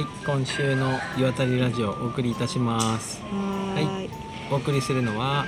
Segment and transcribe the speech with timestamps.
[0.00, 3.20] はい、今週の岩谷ラジオお送りいたします。
[3.30, 4.10] はーい
[4.50, 5.44] お送りするのは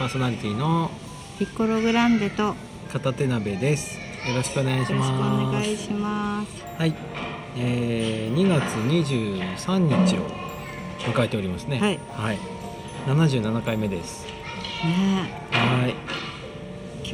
[0.00, 0.90] パーソナリティの
[1.38, 2.56] ピッコログランデとよ
[2.92, 3.96] 片手鍋です。
[4.28, 5.64] よろしくお願いしろしくおます。
[5.64, 6.64] 願いします。
[6.76, 6.94] はい、
[7.56, 10.26] えー、2月23日を
[11.12, 11.78] 迎えておりますね。
[11.78, 12.00] はい。
[12.16, 12.38] はい。
[13.06, 14.26] 77回目です。
[14.82, 15.90] ねはい。
[15.90, 15.94] え
[17.08, 17.10] 今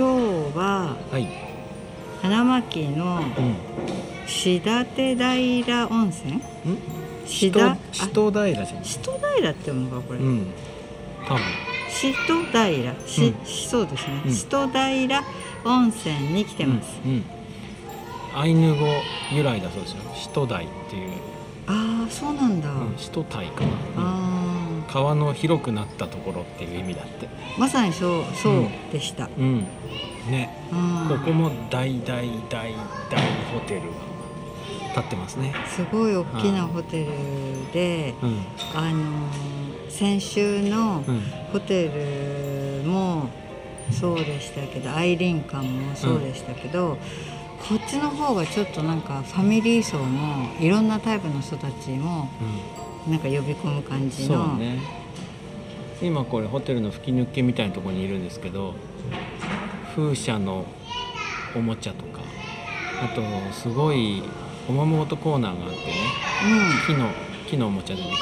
[0.50, 1.28] 日ははい。
[2.22, 4.09] 花巻のうん。
[4.30, 4.84] 志立
[5.16, 6.36] 平温泉？
[6.36, 6.40] ん？
[7.26, 8.84] 志田しと平じゃん。
[8.84, 10.46] 志戸平って読むのかこれ、うん。
[11.26, 11.42] 多分。
[11.90, 15.24] 志戸平し、うんそうですね、うん志戸平
[15.64, 17.12] 温泉に来てます、うん。
[17.12, 17.24] うん
[18.32, 18.86] アイヌ語
[19.32, 19.98] 由来だそうですよ。
[20.14, 21.10] しと台っていう、
[21.66, 23.66] ああそうなんだ、うん、しと台かな。
[23.66, 27.26] うんあ川の広くなったところっていう意味だって。
[27.26, 27.28] あ
[27.58, 29.66] まさにそうそうでした、うん。
[30.30, 30.48] ね。
[30.72, 32.72] うんここも大大大大
[33.52, 33.86] ホテルが
[34.94, 35.54] 建ってますね。
[35.66, 38.38] すごい大きなホテルで、うん。
[38.74, 41.20] あのー先週のうん。
[41.52, 43.28] ホテルも
[43.90, 46.96] そうでしたけどアイリーン館もそうでしたけど、
[47.68, 52.28] こっちの方がちょっとなんかファミリー層もいろんなタイプの人たちも
[53.08, 54.10] なんか呼び込む感うん。
[54.10, 54.78] じのね。
[56.00, 58.74] 今これホテルの吹き抜けみたいなところにいるんですけど、
[59.94, 60.64] 風車の
[61.54, 62.20] おもちゃとか、
[63.02, 64.22] あとすごい
[64.70, 65.92] おままごとコーナーがあってね、
[66.86, 67.10] 木の
[67.48, 68.12] 木のおもちゃででき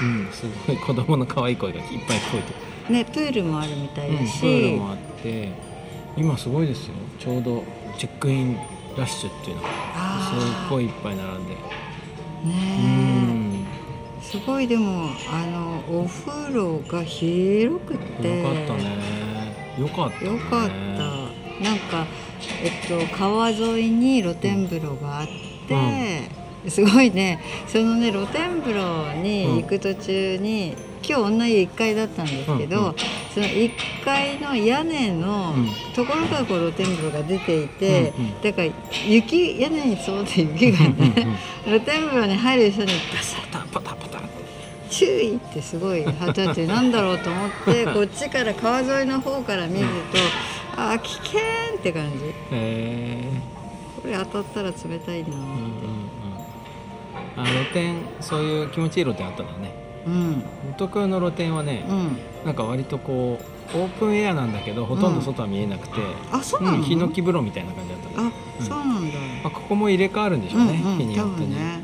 [0.00, 0.04] た。
[0.04, 5.52] うん、すごい 子供の可愛い声がいっぱい聞こえてねプールもあるみたいうん、プだし、ールもあって
[6.16, 6.94] 今すごいですよ。
[7.18, 7.62] ちょうど
[7.98, 8.56] チェックイン
[8.96, 9.74] ラッシュっていうのがす
[10.66, 11.56] っごいいっぱい並んで。
[12.44, 13.66] うね
[14.22, 18.38] すごいでもあのお風呂が広くって。
[18.38, 18.96] よかったね。
[19.78, 20.30] よかったね。
[20.30, 21.36] よかった。
[21.62, 22.06] なんか、
[22.62, 25.55] えっと、川沿いに露天風呂があって、
[26.68, 27.40] すごいね。
[27.66, 30.74] そのね露天風呂に行く途中に、
[31.08, 32.94] 今日女湯1階だったんですけど、うんうん。
[33.32, 33.70] その1
[34.04, 35.66] 階の屋根のうん。
[35.94, 38.40] ところからこう露天風呂が出ていて、うんうん。
[38.42, 38.68] だから
[39.06, 41.26] 雪屋根に積もって雪がうんうんうんね
[41.64, 44.16] 露天風呂に入る人にガサパタンパタンパタ
[44.90, 50.18] 注意ってすごい旗ってなんだろうと思って こっちから川沿いの方から見ると、
[50.80, 51.40] あー危険
[51.76, 52.24] って感じ。
[52.52, 53.55] へ
[54.02, 55.66] これ当たったら冷たいなえうんうんうん。
[57.36, 59.74] あ露天そういう気持ちいい露天あったんだね。
[60.06, 60.44] うん。
[60.74, 62.18] 東京の露天はね、うん。
[62.44, 65.94] なんか割とこうオープンエアなんだけどほとんど外は見えなくて、
[66.30, 68.32] あそうなの、うん、ヒノキ風呂みたいな感じだったね。
[68.60, 70.98] あそうなんだ、まあ、ここも入れ替わるんでしょうね、うんうん。
[70.98, 71.82] 日によって多分ね。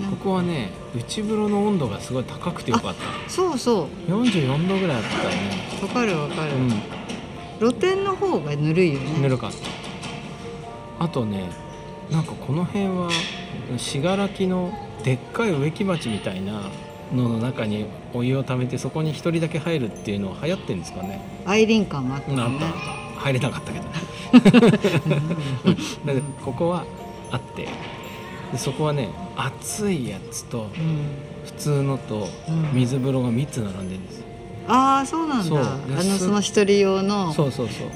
[0.00, 3.30] うん、ここはね内風呂の温度がすごい高くてよかった。
[3.30, 4.10] そうそう。
[4.10, 5.36] 44度ぐらいあったよね。
[5.82, 6.54] わかるわかる、う
[7.58, 9.18] 露天の方がぬるいよね。
[9.18, 9.77] んぬるかった
[10.98, 11.50] あとね
[12.10, 13.10] なんかこの辺は
[13.76, 14.72] 信楽の
[15.04, 16.62] でっかい植木鉢みたいな
[17.14, 21.20] のの中にお湯をためてそこに一人だけ入るっていうのは流行ってるんですかね。
[21.46, 23.84] アイリーン感もあったうんあったあった入れなかったけど。
[26.06, 26.84] だってここは
[27.30, 27.68] あって。
[28.52, 30.70] でそこはね熱いやつとうん。
[31.44, 32.72] 普通のとうん。
[32.74, 34.18] 水風呂が3つ並んでるんです。
[34.18, 34.24] よ
[34.68, 35.56] ああそうなんだ。
[35.56, 37.32] あのその一人用の。
[37.32, 37.88] そうそうそう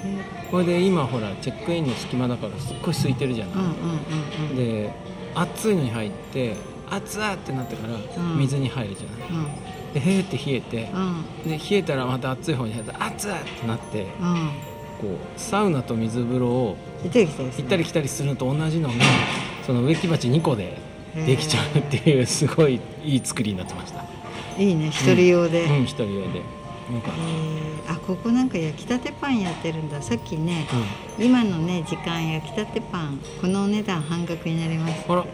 [0.53, 4.57] これで今ほらチェックインの隙間だからすっごい空いてるじゃない、うんうんうんうん。
[4.57, 4.93] で
[5.35, 6.55] 熱いのに入って
[6.91, 8.39] 熱々ってなってからうん。
[8.39, 11.51] 水に入るじゃない、でへーって冷えてうん。
[11.51, 14.33] で冷えたらまた熱い方に入って熱々ってなってうん。
[14.33, 14.51] うん
[15.03, 17.13] こうサウナと水風呂を行っ
[17.69, 18.37] たり来たりするの？
[18.37, 18.95] と同じのが
[19.67, 20.79] その植木鉢2個で
[21.27, 24.05] できちゃうっていうすごいいい作りになってました。
[24.57, 24.91] いいね。
[24.91, 26.41] 一人用で、うん一人用で
[26.93, 27.03] なん。
[27.03, 30.01] かえーあここなんか焼きたてパンやってるんだ。
[30.03, 30.67] さっきね
[31.19, 35.05] 今のね時間焼きたてパンこのお値段半額になります。
[35.09, 35.25] あら。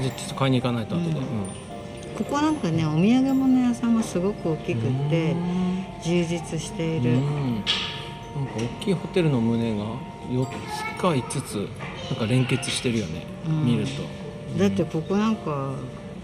[0.00, 1.24] じゃあちょっと買いに行かないと後で、うん。
[2.16, 5.36] ここなんかねお土産物屋さんもすごく大きくって
[6.02, 7.10] 充実している。
[7.10, 7.54] うん。
[7.54, 7.64] なんか
[8.56, 9.48] 大きいホテルの棟
[9.78, 9.84] が
[10.30, 11.68] 4つか5つ
[12.10, 13.64] なんか連結してるよね、うん。
[13.66, 14.02] 見ると。
[14.58, 15.72] だってここなんか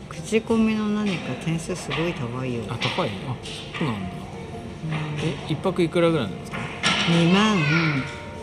[0.09, 3.37] 口コミの何か点数すごい高いよ、あ高いあ
[3.79, 4.15] そうなんだ。
[4.15, 4.20] うん
[5.23, 6.59] え一泊いくらぐらいなんですか
[7.11, 7.57] ？2万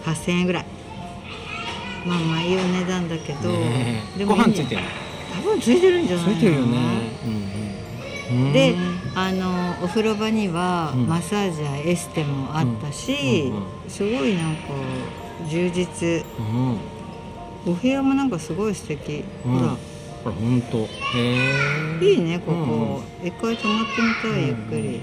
[0.05, 0.65] 8000円ぐらい。
[2.05, 4.19] まあまあいいお値段だけど、ねえ。
[4.19, 4.81] でもご飯ついてる
[5.35, 6.37] 多分ついてるんじゃつないの？
[6.37, 6.77] いてるよね、
[8.29, 8.97] うんうん、でうん。
[9.15, 11.07] あのお風呂場にはうん。
[11.07, 14.61] マッサージやエステもあったし、うんうんすごいなんか
[15.49, 16.25] 充実。
[16.39, 16.77] うん。
[17.65, 19.57] お部屋もなんかすごい素敵、うん。
[19.59, 19.71] ほら
[20.23, 20.87] ほら本当へ
[22.01, 22.05] え。
[22.05, 23.27] いいねここ、うん。
[23.27, 25.01] 一回泊まってみたいゆっくり、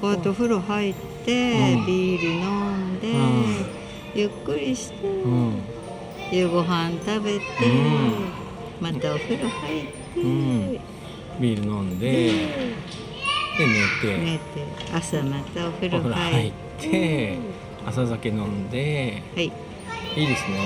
[0.00, 1.86] こうやってお風呂入って、うん。
[1.86, 3.66] ビール飲んで、うん。
[4.14, 5.62] ゆっくりして、うん。
[6.30, 8.32] 夕ご飯食べて、うん。
[8.80, 9.82] またお風呂入っ
[10.14, 10.80] てうん、
[11.40, 14.18] ビール飲んでで寝て。
[14.18, 14.42] 寝て
[14.92, 17.38] 朝またお風呂呂入入っって
[17.86, 19.22] 朝酒飲んで。
[19.34, 19.52] はい。
[20.16, 20.58] いいですね。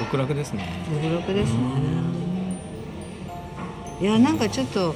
[0.00, 0.64] 極楽ですね。
[1.02, 2.15] 独録ですね
[4.00, 4.94] いやなんかちょっと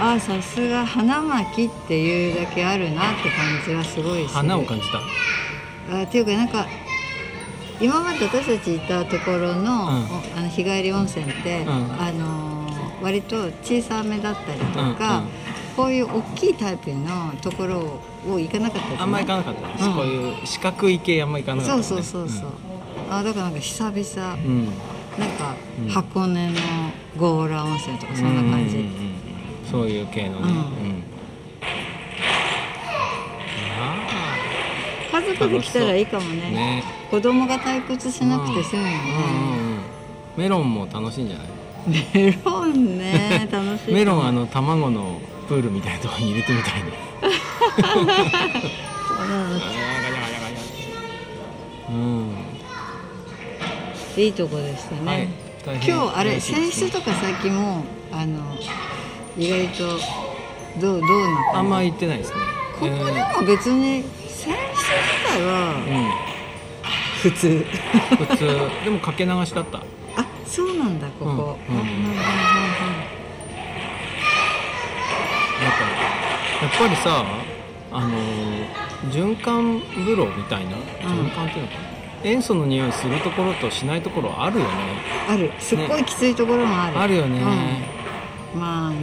[0.00, 4.28] ああさすが花巻っていうだけあるなって感じはすごいする。
[4.28, 4.98] 花を感じた。
[5.98, 6.66] あっていうかなんか
[7.80, 10.06] 今まで私たちいたところの,、ん。
[10.36, 11.68] あの日帰り温泉って、ん。
[11.68, 12.62] あのー
[13.02, 15.30] 割と小さめだったりとか、うんうん。
[15.76, 18.00] こういう大きいタイプのところ
[18.30, 19.94] を行かなかったじゃないあんま行かなかったです、うん。
[19.94, 22.50] こういう四角い系あんま行かなかったそうですね、そうそうそう、
[23.10, 24.34] あだからなんか久々。
[24.34, 24.72] うん、うん
[25.18, 25.88] なんかうん。
[25.88, 26.54] 箱根の
[27.18, 28.94] 強羅温泉とかそんな感じ、うんうんうん
[29.64, 29.70] うん。
[29.70, 31.02] そういう系のね、うん。
[35.10, 36.42] 家族で来たらいいかもね。
[36.46, 36.84] あね。
[37.10, 39.12] 子供が退屈しなくて済むよね、うん。
[39.14, 39.82] うんうん
[40.34, 41.46] メロンも楽しいんじゃない？
[42.14, 43.94] メロンね 楽しい。
[43.94, 46.88] メロンあの卵のプールみたいなところに入れてみたいね。
[51.90, 52.32] うん
[54.16, 55.28] いいとこでしたね、
[55.66, 55.76] はい。
[55.76, 58.40] 今日あれ選手とか先もあの
[59.36, 59.84] 意外と
[60.80, 62.36] どうどうなったあんま行ってないですね。
[62.78, 64.84] ここでも別に選手自
[65.28, 65.80] 体はう
[67.22, 67.48] 普通。
[67.48, 67.64] ん、
[68.26, 68.44] 普通。
[68.84, 69.78] でもかけ流しだった。
[69.78, 69.82] あ
[70.46, 71.84] そうなんだここ、うんうん。
[72.14, 72.28] なんか
[76.60, 77.24] やっぱりさ
[77.92, 78.66] あのー
[79.10, 80.76] 循環風呂みたいな？
[81.02, 81.80] 循環っていうのかな、
[82.24, 84.70] 塩素の匂いするところとしないところあるよね。
[85.28, 85.50] ある。
[85.58, 87.40] すっごいきついところもある、あるよね、
[88.54, 88.60] うん。
[88.60, 88.98] まあね、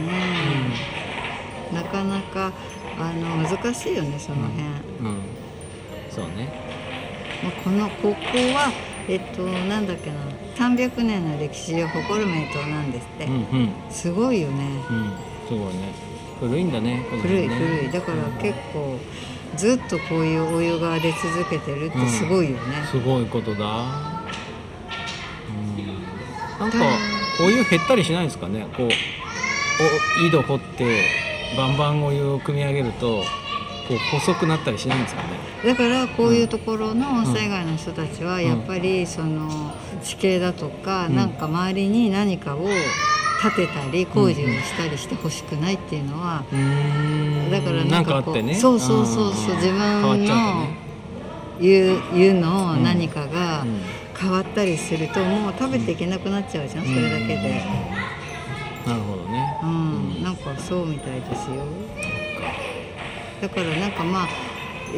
[1.72, 2.52] なかなか
[2.98, 5.18] あの難しいよねその辺、うん、うん、
[6.10, 6.52] そうね。
[7.42, 8.14] まあこのここ
[8.54, 8.72] は
[9.08, 10.16] えっとなんだっけな。
[10.56, 13.72] 300年の歴史を誇る名湯なんですって、うんうん。
[13.88, 14.64] すごいよね。
[14.90, 15.12] うん。
[15.48, 16.10] すごいね。
[16.38, 17.90] 古いんだねこの古い古い。
[17.90, 18.98] だから結構
[19.56, 23.66] ずっとこういうお湯が出続けてるってすごいよね、すごいことだ、
[25.48, 25.52] う
[26.60, 26.78] ん、なんか
[27.44, 28.66] お湯減ったりしないんですかね？
[28.76, 28.88] こう
[30.22, 31.02] お井戸掘って
[31.56, 33.22] バンバンお湯を汲み上げると
[33.88, 35.28] こう細くなったりしないんですかね？
[35.64, 41.16] だからこういうところの温泉街の人たちはやっぱりその地形だとかうん。
[41.16, 42.68] なんか周りに何かを
[43.42, 46.58] 建てたり工事をしたりしてほしくないっていうのはうー
[47.48, 47.50] ん。
[47.50, 48.54] だからななんんかこうかあってね。
[48.54, 50.80] そうそうそうそう自分変わっちゃうと
[52.34, 53.80] の何かがうん。
[54.20, 57.62] 変わったりするともう食べていけなくなっちゃうじゃんそれだけで。
[58.84, 59.46] なるほどね。
[59.62, 60.22] うん。
[60.22, 61.64] なんかそうみたいですよ。
[63.40, 64.28] だからなんかまあ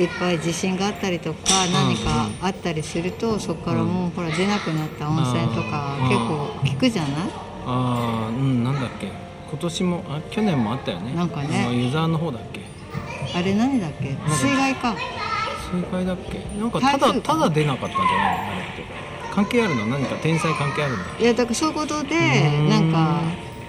[0.00, 6.08] いっぱい地震があったりとか何かあったりするとそこからもうほら出なくなった温泉とかうん。
[6.08, 7.51] 結構聞くじゃない？
[7.66, 9.06] ああうんなんだっけ。
[9.50, 11.14] 今年もあ去年もあったよね。
[11.14, 11.64] なんかね。
[11.66, 12.60] あーザーの方だっけ。
[13.34, 14.16] あれ何だっけ？
[14.28, 14.96] 水害か。
[15.70, 16.40] 水害だっけ。
[16.58, 17.32] なんかただ台風か。
[17.34, 18.42] ただ出なかったんじゃないの？
[18.42, 18.62] あれ。
[18.62, 18.84] って
[19.34, 19.86] 関係あるの？
[19.86, 22.68] 何か天才関係あるんだいやだからそういうことでうん。
[22.68, 23.20] なんか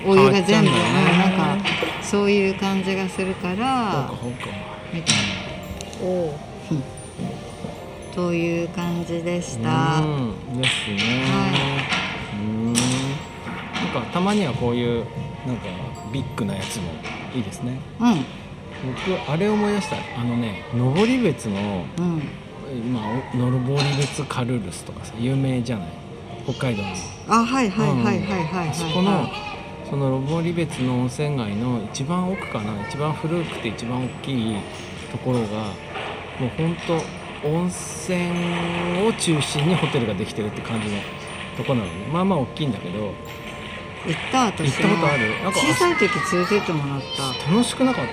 [0.05, 1.11] お湯が全部、変わっちゃうんだね。
[1.11, 1.65] うんなんか
[2.03, 4.47] そういう感じがするかそうらかそうか。
[4.93, 6.07] みたいな。
[6.07, 6.33] お
[8.13, 10.61] という感じでした、うん。
[10.61, 11.92] ですね、はうんなん
[13.93, 15.05] かたまにはこういう
[15.45, 15.63] なんか
[16.11, 16.91] ビッグなやつも
[17.35, 17.79] いいですね。
[17.99, 18.25] うん。
[19.07, 19.95] 僕あれ思い出した。
[20.19, 22.21] あのね登別のうん。
[22.73, 23.01] 今
[23.35, 25.87] 登別カルルスとかさ有名じゃない？
[26.45, 26.89] 北海道の。
[27.27, 29.29] あはいはいはいはいはいはい、あそこの
[29.87, 32.87] その登別の温泉街の一番奥かな？
[32.87, 34.57] 一番古くて一番大きい
[35.11, 35.45] ところが
[36.39, 36.99] もうほんと
[37.47, 40.97] 温泉を中心にホテルができてるって感じの
[41.57, 42.07] とこなのね。
[42.11, 43.13] まあまあ大きいんだけど
[44.05, 45.29] 行った私も行ったことある？
[45.43, 47.01] なんか小さい時連れてってもらっ
[47.45, 47.51] た。
[47.51, 48.11] 楽しくなかった？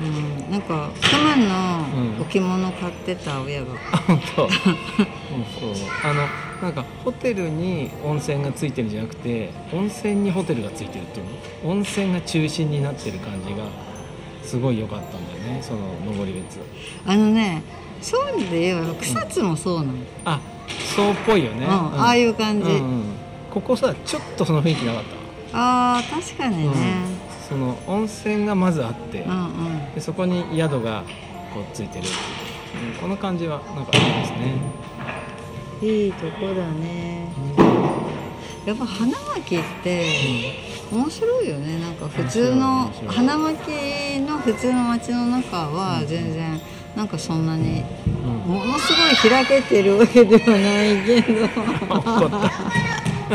[0.00, 1.48] うんなんか去年うん。
[2.18, 4.44] の置物買ってた親が、あ本当？
[4.44, 4.60] うんそう。
[6.04, 6.26] あの
[6.62, 11.26] なんかホテルに温泉がついてるんじゃなくて温泉にホテルがついてるっていう
[11.64, 11.70] の？
[11.72, 13.64] 温泉が中心になってる感じが
[14.42, 16.58] すごい良かったんだよねその登別。
[17.06, 17.62] あのね
[18.00, 19.92] そういう意味で言えば草津もそうなの、
[20.24, 20.40] あ
[20.94, 23.14] そうっぽいよね、うんああいう感じ、うんうん
[23.50, 25.02] ここさちょっとその雰囲気なかっ
[25.52, 25.98] た？
[25.98, 26.74] あー確かにね、
[27.48, 29.34] その温泉がまずあって、うん、う
[29.70, 29.94] ん。
[29.94, 31.04] でそこに宿が
[31.54, 34.60] こうついてるっていう、うんこの感じはなんかいいですね、
[36.04, 37.28] いいとこだね。
[38.66, 40.04] やっぱ花巻って
[40.92, 41.78] 面白いよね。
[41.80, 46.60] なんか普通の花巻の普通の街の中は全然
[46.94, 47.82] なんかそんなに
[48.22, 48.32] うん。
[48.52, 51.48] ものすごい開けてるわけではないけど
[53.28, 53.34] 子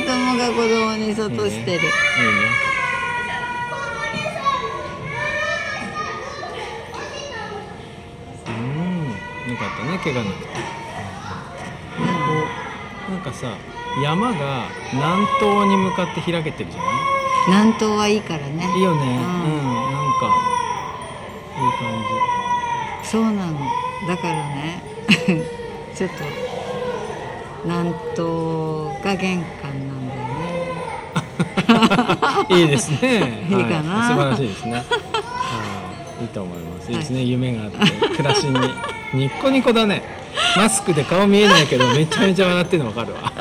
[0.00, 1.90] 供が子供に諭してる、いいね
[8.48, 8.50] う
[9.48, 9.52] ん。
[9.52, 10.46] よかったね怪我なくて。
[10.46, 10.52] こ
[13.08, 13.56] うなんかさ
[14.02, 16.90] 山が南東に向かって開けてるじゃない？
[17.48, 18.68] 南東はいいからね。
[18.76, 19.00] いいよね。
[19.02, 19.16] うん、ん。
[19.16, 20.26] なんか
[21.56, 22.04] いい感
[23.04, 23.58] そうなの。
[24.08, 24.82] だからね
[25.94, 26.14] ちょっと
[27.64, 30.86] 南東が玄関なんだよね。
[32.48, 33.46] じいいですね。
[33.50, 33.92] いいかな。
[33.92, 34.72] はい、素晴らしいですね。
[34.72, 36.22] はい。
[36.22, 36.90] いいと思います。
[36.90, 37.78] いいですね、夢があって
[38.16, 38.58] 暮らしに。
[39.14, 40.02] ニッコニコだね。
[40.56, 43.32] マスクで顔見えないけどめちゃめちゃ笑ってるの分かるわ。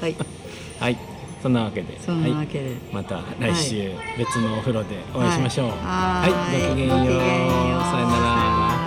[0.00, 0.16] はい。
[0.80, 0.96] はい。
[1.42, 2.00] そんなわけで。
[2.00, 5.68] そんなはいわけで、また来週別のお風呂でお会いしましょう。
[5.68, 6.30] はい。
[6.30, 6.98] はい、ごきげんよう。
[6.98, 7.82] ごきげんよう。
[7.82, 8.79] さよなら。